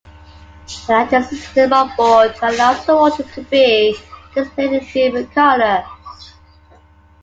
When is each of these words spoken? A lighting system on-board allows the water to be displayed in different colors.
A 0.03 0.91
lighting 0.91 1.21
system 1.21 1.71
on-board 1.73 2.35
allows 2.41 2.83
the 2.87 2.95
water 2.95 3.21
to 3.21 3.43
be 3.51 3.95
displayed 4.33 4.73
in 4.73 4.79
different 4.83 5.31
colors. 5.31 6.31